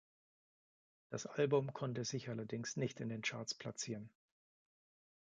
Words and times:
Das 1.11 1.27
Album 1.27 1.73
konnte 1.73 2.05
sich 2.05 2.29
allerdings 2.29 2.75
nicht 2.75 3.01
in 3.01 3.09
den 3.09 3.21
Charts 3.21 3.53
platzieren. 3.53 4.09